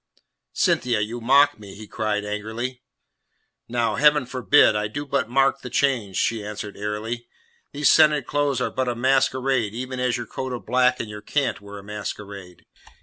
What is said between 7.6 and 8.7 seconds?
"These scented clothes